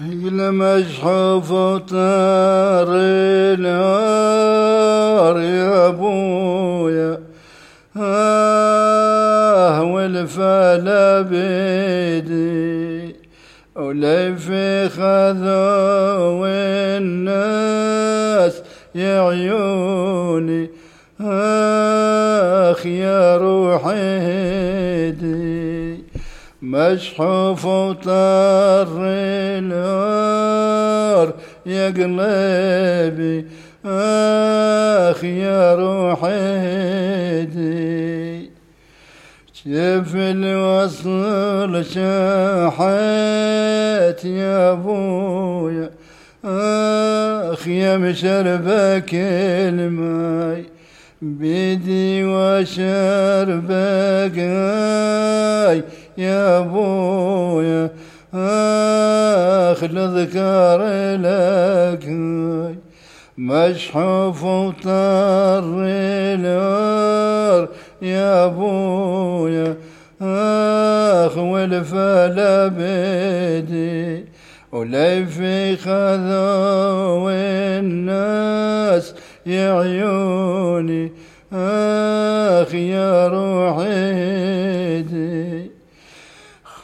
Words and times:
مشحوف 0.00 1.48
طار 1.88 2.88
النار 3.56 5.40
يا 5.40 5.88
أبويا. 5.88 7.20
آه 7.96 9.82
والفلا 9.82 11.20
بيدي. 11.20 13.16
وليفي 13.76 14.88
خذوا 14.88 16.46
الناس 16.98 18.62
يا 18.94 19.20
عيوني. 19.20 20.70
آخ 21.20 22.86
يا 22.86 23.36
روحي 23.36 24.25
مشحوف 26.76 27.64
وطر 27.64 28.88
النار 29.58 31.32
يا 31.66 31.86
قلبي 31.86 33.46
آخ 33.86 35.24
يا 35.24 35.74
روحي 35.74 37.46
شوف 39.54 40.14
الوصل 40.16 41.84
شاحت 41.84 42.84
يا 44.24 44.72
أبويا 44.72 45.90
آخ 46.44 47.68
يا 47.68 47.96
مشربك 47.96 49.10
الماي. 49.14 50.64
بيدي 51.22 52.24
وشربك 52.24 52.76
يا 56.18 56.58
أبويا 56.58 57.90
اخ 58.34 59.84
نذكر 59.84 60.80
لك. 61.16 62.06
مشحوف 63.38 64.44
وطر 64.44 65.84
يا 68.02 68.44
أبويا 68.44 69.76
آخ 70.22 71.38
والفلا 71.38 72.68
بيدي 72.68 74.24
وليفي 74.72 75.76
خذوا 75.76 77.30
الناس 77.78 79.14
يا 79.46 79.72
عيوني 79.72 81.12
آخ 81.52 82.74
يا 82.74 83.28
روحي. 83.28 84.25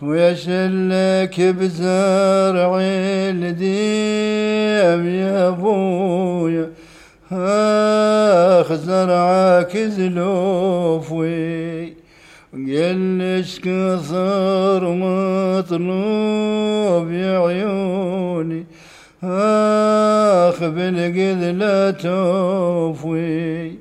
ويشلك 0.02 1.40
بزرع 1.40 2.78
الديم 3.30 5.14
يا 5.14 5.48
أبويا. 5.48 6.70
آخ 7.32 8.72
زرعك 8.72 9.76
زلوفي 9.76 11.92
قلش 12.52 13.58
كثر 13.58 14.82
مطلوب 15.02 17.12
يا 17.12 17.38
عيوني. 17.38 18.66
آخ 19.24 20.64
بالقذلة 20.64 21.90
توفي 21.90 23.72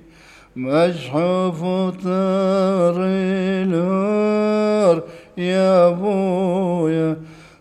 مشحوف 0.55 1.61
طر 2.03 2.95
النار. 2.99 5.01
يا 5.37 5.87
أبويا 5.87 7.17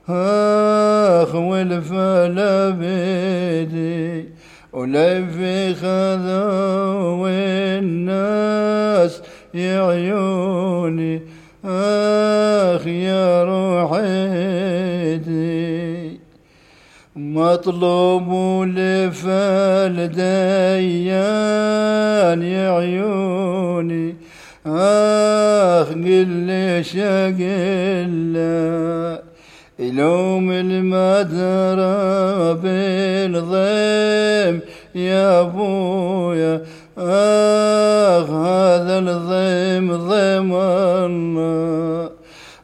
أخ 0.09 1.35
والفلا 1.35 2.71
بيدي 2.71 4.29
وليفي 4.73 5.75
خذوا 5.75 7.29
الناس 7.79 9.23
يا 9.55 9.83
عيوني 9.83 11.23
أخ 11.65 12.87
يا 12.87 13.45
روحي 13.45 14.41
مطلوب 17.17 18.29
لفالديان 18.69 19.23
يا 22.43 22.71
عيوني 22.71 24.15
آخ 24.67 25.89
قل 25.89 26.81
شقلا 26.85 28.51
يلوم 29.79 30.51
المدرى 30.51 32.55
بالضيم 32.63 34.61
يا 34.95 35.41
أبويا. 35.41 36.63
آخ 36.99 38.31
هذا 38.31 38.99
الضيم 38.99 39.97
ضيمنا 39.97 42.11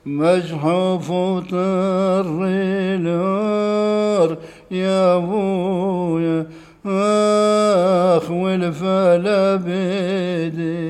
مجحوف 0.07 1.09
طر 1.51 2.45
النار 2.45 4.37
يا 4.71 5.17
أبويا. 5.17 6.47
آخ 6.87 8.31
والفلا 8.31 9.57
بيدي. 9.57 10.86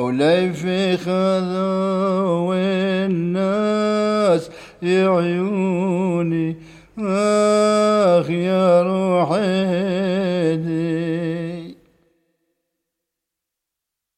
وليفي 0.00 0.96
خذوا 0.96 2.54
الناس 3.06 4.50
يا 4.82 5.08
عيوني 5.08 6.56
اخ 6.98 8.30
يا 8.30 8.82
روحي 8.82 9.40